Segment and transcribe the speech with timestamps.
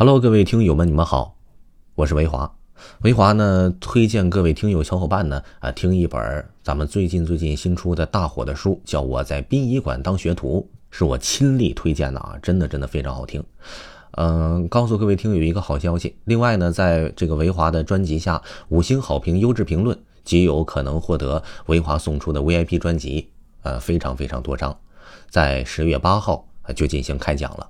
[0.00, 1.34] Hello，各位听友们，你们好，
[1.96, 2.54] 我是维华。
[3.02, 13.42] 维华呢，推荐各位听友小伙伴呢啊，听一本咱们最近最近新出的大火的书，叫《我在殡仪馆当学徒》，是我亲力推荐的啊，真的真的非常好听。
[14.12, 24.78] 嗯，告诉各位听友一个好消息，另外呢，在这个维华的专辑下五星好评、优质评论，极有可能获得维华送出的 VIP 专辑，呃，非常非常多张，
[25.28, 26.46] 在十月八号
[26.76, 27.68] 就进行开奖了。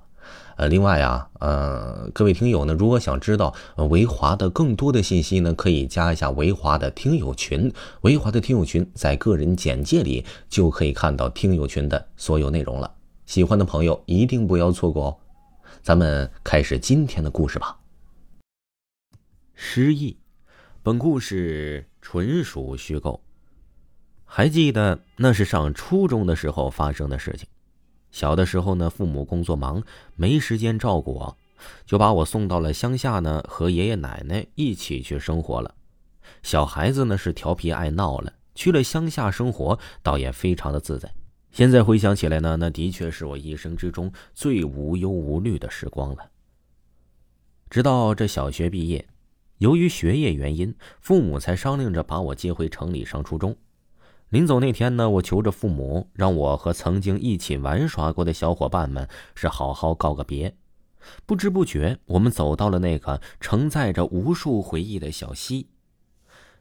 [0.59, 3.55] 呃，另外啊，呃，各位听友呢，如果想知道
[3.89, 7.71] 维华的更多的信息呢，可以加一下维华的听友群。
[8.01, 12.93] 维华的听友群在个人简介里就可以看到听友群的所有内容了。
[13.25, 15.17] 喜欢的朋友一定不要错过哦。
[15.81, 17.77] 咱们开始今天的故事吧。
[19.55, 20.17] 失忆，
[20.83, 23.21] 本故事纯属虚构。
[24.25, 27.47] 还记得那是上初中的时候发生的事情。
[28.11, 29.83] 小的时候呢，父母工作忙，
[30.15, 31.37] 没时间照顾我，
[31.85, 35.75] 就把我送到了乡下呢，和爷爷奶奶一起去生活了。
[36.43, 41.11] 小孩子呢是调皮爱闹了，去了乡下生活，倒也非常的自在。
[41.51, 46.29] 现在回想起来呢，那的确是我一生之中最无忧无虑的时光了。
[47.69, 49.07] 直到这小学毕业，
[49.57, 53.55] 由于学业原因，父母才商量着把我接回城里上初中。
[54.29, 60.55] 临走那天呢，我求着父母，让我和曾经一起玩耍过的小伙伴们是好好告个别。
[61.25, 65.67] 不知不觉，我们走到了那个承载着无数回忆的小溪。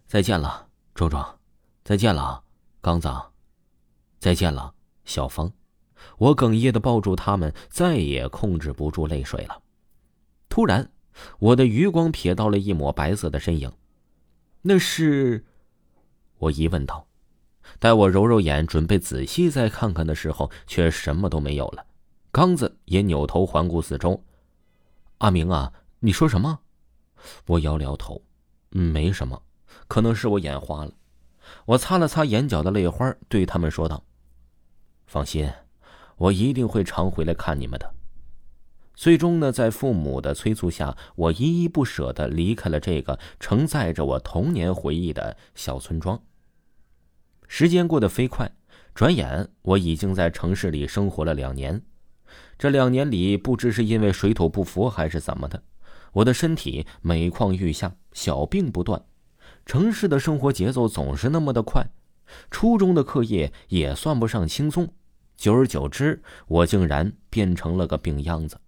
[0.06, 1.38] 再见了，壮壮；
[1.84, 2.42] 再见了，
[2.80, 3.10] 刚子；
[4.18, 4.72] 再见了，
[5.04, 5.52] 小芳。
[6.16, 9.60] 我哽咽的抱住他们，再也控制不住泪水了。
[10.48, 10.90] 突然，
[11.40, 13.70] 我的余光瞥到了一抹白色的身影，
[14.62, 15.44] 那是……
[16.38, 17.07] 我疑问道。
[17.78, 21.84] 待我揉揉眼，准备仔细再看看的时候，却什么都没有了。
[22.30, 24.22] 刚子也扭头环顾四周。
[25.18, 26.60] 阿明啊，你说什么？
[27.46, 28.22] 我摇了摇头，
[28.70, 29.42] 没什么，
[29.88, 30.92] 可能是我眼花了。
[31.64, 34.04] 我擦了擦眼角的泪花，对他们说道
[35.06, 35.50] ：“放心，
[36.16, 37.94] 我一定会常回来看你们的。”
[38.94, 46.20] 最终呢，在父母的催促下，我依依不舍的离开了这个承载着我童年回忆的小村庄。
[47.48, 48.50] 时间过得飞快，
[48.94, 51.82] 转眼我已经在城市里生活了两年。
[52.58, 55.62] 这两年里，不知是因为水土不服还是怎么的，
[56.12, 59.02] 我的身体每况愈下，小病不断。
[59.64, 61.84] 城市的生活节奏总是那么的快，
[62.50, 64.88] 初中的课业也算不上轻松。
[65.36, 68.58] 久而久之，我竟然变成了个病秧子。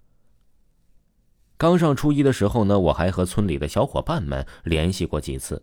[1.56, 5.62] 刚上初一的时候呢，我还和村里的小伙伴们联系过几次。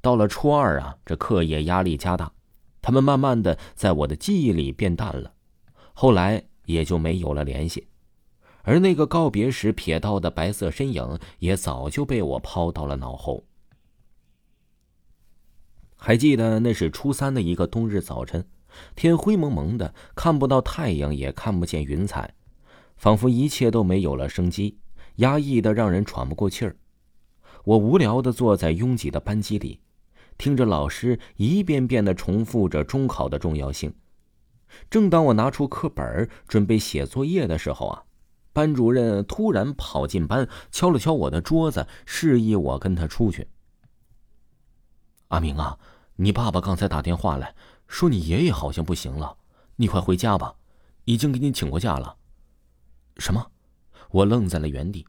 [0.00, 2.30] 到了初二啊，这课业压力加大。
[2.84, 5.32] 他们慢慢的在我的记忆里变淡了，
[5.94, 7.88] 后来也就没有了联系，
[8.60, 13.42] 而那个告别时瞥到的白色身影也早就被我抛到了脑后。
[15.96, 18.46] 还记得那是初三的一个冬日早晨，
[18.94, 22.34] 天灰蒙蒙的，看不到太阳，也看不见云彩，
[22.98, 24.76] 仿佛一切都没有了生机，
[25.16, 26.76] 压抑的让人喘不过气儿。
[27.64, 29.80] 我无聊的坐在拥挤的班级里。
[30.36, 33.94] 听着老师一遍遍的重复着中考的重要性。
[34.90, 38.02] 正当我拿出课本准备写作业的时候啊，
[38.52, 43.46] 班主任突然跑进班，敲了敲我的桌子，示意我跟他出去。
[45.28, 45.78] 阿明啊，
[46.16, 47.54] 你爸爸刚才打电话来
[47.86, 49.36] 说你爷爷好像不行了，
[49.76, 50.54] 你快回家吧，
[51.04, 52.16] 已经给你请过假了。
[53.18, 53.50] 什么？
[54.10, 55.06] 我愣在了原地。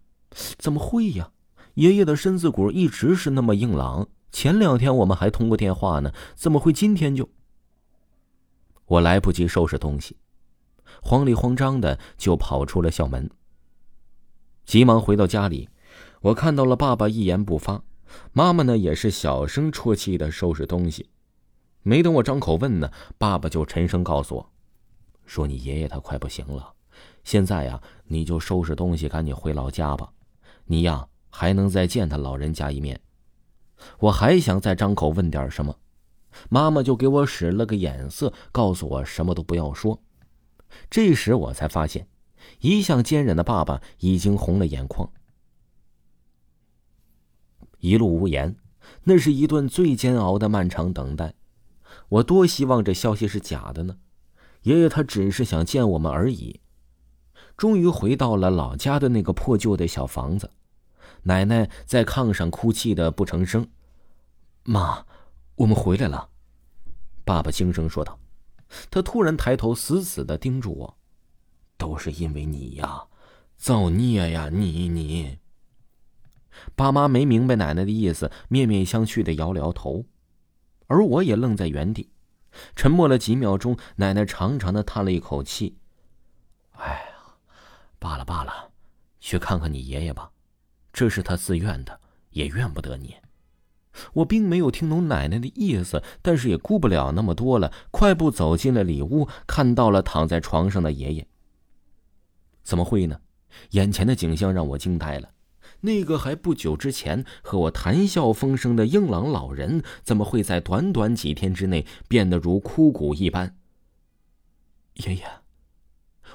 [0.58, 1.32] 怎么会呀？
[1.76, 4.08] 爷爷的身子骨一直是那么硬朗。
[4.36, 7.30] 前两天我们还通过电话呢，怎么会今天就？
[8.86, 10.18] 我来不及收拾东西，
[11.02, 13.32] 慌里慌张的就跑出了校门。
[14.66, 15.70] 急忙回到家里，
[16.20, 17.82] 我看到了爸爸一言不发，
[18.34, 21.08] 妈妈呢也是小声啜泣的收拾东西。
[21.84, 24.52] 没等我张口问呢，爸爸就沉声告诉我，
[25.26, 26.74] 说你爷爷他快不行了，
[27.24, 30.12] 现在呀你就收拾东西赶紧回老家吧，
[30.66, 33.00] 你呀还能再见他老人家一面。
[34.00, 35.78] 我还想再张口问点什么，
[36.50, 40.02] 妈妈就给我使了个眼色，告诉我什么都不要说。
[40.90, 42.08] 这时我才发现，
[42.60, 45.10] 一向坚忍的爸爸已经红了眼眶。
[47.80, 48.56] 一路无言，
[49.04, 51.36] 那是一段最煎熬的漫长等待。
[52.10, 53.98] 我多希望这消息是假的呢，
[54.64, 56.60] 爷爷他只是想见我们而已。
[57.56, 60.52] 终于回到了老家的那个破旧的小房子。
[61.28, 63.68] 奶奶在炕上哭泣的不成声。
[64.64, 65.06] 妈，
[65.56, 66.30] 我们回来了。
[67.24, 68.20] 爸爸轻声说道。
[68.92, 70.98] 他突然抬头，死死的盯住我。
[71.78, 73.06] 都是因为你呀，
[73.58, 74.50] 造孽呀！
[74.52, 75.40] 你你。
[76.76, 80.06] 爸妈没明白奶奶的意思，面面相觑的摇了摇头，
[80.88, 82.12] 而我也愣在原地，
[82.76, 83.76] 沉默了几秒钟。
[83.96, 85.78] 奶奶长长的叹了一口气
[86.78, 87.36] ：“哎呀，
[87.98, 88.72] 罢了罢了，
[89.20, 90.32] 去看看你爷爷吧，
[90.96, 92.00] 这是他自愿的，
[92.30, 93.16] 也怨不得你。”
[94.14, 101.28] 我并没有听懂奶奶的意思，但是也顾不了那么多了，快步走进了里屋，看到了躺在床上的爷爷。
[102.64, 103.20] 怎么会呢？
[103.72, 105.32] 眼前的景象让我惊呆了。
[105.82, 113.58] 那个还不久之前和我谈笑风生的硬朗老人，怎么会在短短几天之内变得如枯骨一般？
[114.94, 115.26] 爷爷，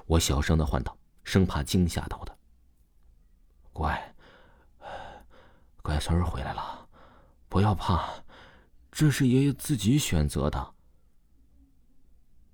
[0.07, 2.35] 我小声的唤道，生怕惊吓到他。
[3.73, 4.10] 乖，
[5.83, 6.87] 乖孙儿回来了，
[7.49, 8.09] 不要怕，
[8.91, 10.75] 这是爷爷自己选择的。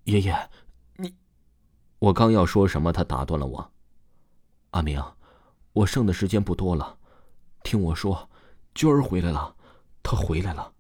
[0.05, 0.51] 爷爷，
[0.97, 1.15] 你……
[1.99, 3.73] 我刚要说什么，他打断了我。
[4.71, 5.03] 阿明。
[5.73, 6.97] 我剩的时间不多了，
[7.63, 8.31] 听我说，
[8.75, 9.55] 娟儿回来了，
[10.03, 10.73] 她回来了，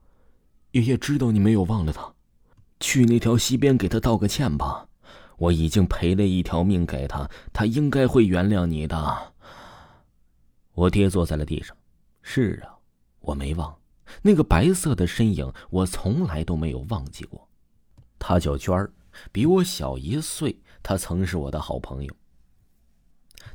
[0.70, 2.14] 爷爷知道你没有忘了她，
[2.80, 4.88] 去那条溪边给她道个歉吧，
[5.36, 9.34] 我已经赔了一条命给他，他应该会原谅你的。
[10.72, 11.76] 我跌坐在了地上，
[12.28, 12.74] 是啊，
[13.20, 13.78] 我没忘，
[14.20, 17.48] 那个白色的身影，我从来都没有忘记过，
[18.18, 18.90] 她叫娟儿，
[19.30, 22.12] 比我小一岁，她曾是我的好朋友。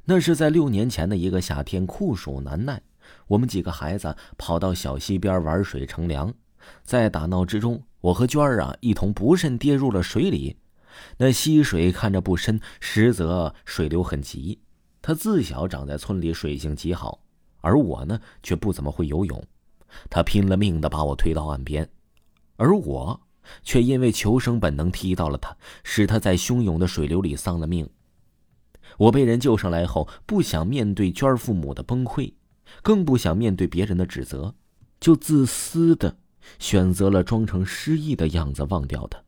[0.06, 2.82] 那是在六年前的一个夏天，酷暑难耐，
[3.28, 6.34] 我们几个孩子跑到小溪边玩水乘凉，
[6.82, 10.58] 在打闹之中，我和娟儿啊一同不慎跌入了水里。
[11.18, 14.62] 那溪水看着不深，实则水流很急。
[15.02, 17.20] 他自小长在村里，水性极好，
[17.62, 19.44] 而我呢却不怎么会游泳。
[20.10, 21.90] 他拼了命的把我推到岸边，
[22.58, 23.20] 而我
[23.64, 27.90] 却因为求生本能踢到了他，使他在汹涌的水流里丧了命。
[28.98, 32.34] 我被人救上来后，不想面对娟儿父母的崩溃，
[32.82, 34.54] 更不想面对别人的指责，
[35.00, 36.18] 就自私的
[36.60, 39.22] 选择了装成失忆的样子忘掉他。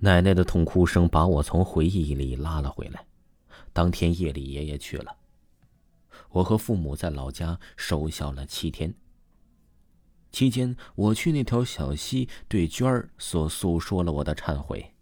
[0.00, 3.04] 奶奶的痛哭声把我从回忆里拉了回来。
[3.72, 5.14] 当天夜里，爷爷去了，
[6.32, 8.92] 我和父母在老家守孝了七天。
[10.30, 14.94] 期间，我去那条小溪对娟儿所诉说了我的忏悔，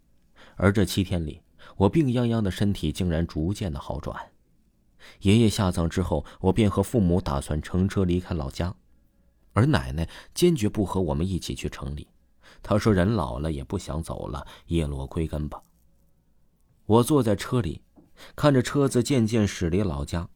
[0.55, 1.41] 而这七天里。
[1.77, 4.31] 我病殃殃的身体竟然逐渐的好转。
[5.21, 8.75] 爷爷下葬之后，我便和父母打算乘车离开老家，
[9.53, 12.07] 而奶奶坚决不和我们一起去城里。
[12.61, 15.61] 她说：“人老了也不想走了，叶落归根吧。”
[16.85, 17.81] 我坐在车里，
[18.35, 20.27] 看着车子渐渐驶离老家。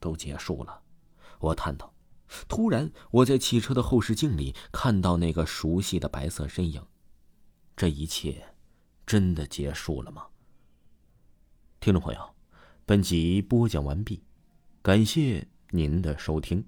[0.00, 0.82] 都结束了，
[1.38, 1.94] 我叹道。
[2.48, 6.84] 突然，我在汽车的后视镜里看到那个熟悉的白色身影。
[7.76, 8.44] 这一切。
[9.06, 10.28] 真的结束了吗？
[11.80, 12.34] 听众朋友，
[12.86, 14.22] 本集播讲完毕，
[14.82, 16.64] 感谢您的收听。